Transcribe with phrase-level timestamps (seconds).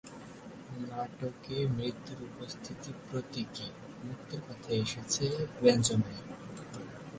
[0.81, 3.67] নাটকে মৃত্যুর উপস্থিতি প্রতীকী;
[4.03, 5.25] মুক্তির কথাটা এসেছে
[5.61, 6.21] ব্যঞ্জনায়।